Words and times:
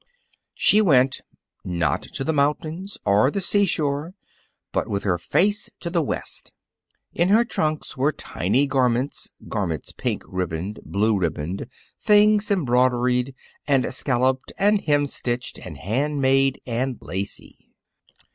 She 0.55 0.81
went, 0.81 1.21
not 1.63 2.01
to 2.01 2.23
the 2.23 2.33
mountains 2.33 2.97
or 3.05 3.29
the 3.29 3.39
seashore 3.39 4.15
but 4.71 4.87
with 4.87 5.03
her 5.03 5.19
face 5.19 5.69
to 5.79 5.91
the 5.91 6.01
west. 6.01 6.53
In 7.13 7.29
her 7.29 7.45
trunks 7.45 7.95
were 7.95 8.11
tiny 8.11 8.65
garments 8.65 9.29
garments 9.47 9.91
pink 9.91 10.23
ribboned, 10.27 10.79
blue 10.83 11.19
ribboned, 11.19 11.67
things 12.01 12.49
embroidered 12.49 13.35
and 13.67 13.93
scalloped 13.93 14.51
and 14.57 14.81
hemstitched 14.85 15.59
and 15.63 15.77
hand 15.77 16.19
made 16.19 16.59
and 16.65 16.97
lacy. 16.99 17.69